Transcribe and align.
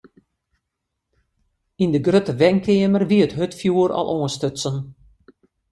Yn 1.83 1.91
de 1.93 1.99
grutte 2.07 2.33
wenkeamer 2.41 3.03
wie 3.09 3.23
it 3.25 3.35
hurdfjoer 3.37 3.91
al 3.99 4.07
oanstutsen. 4.15 4.75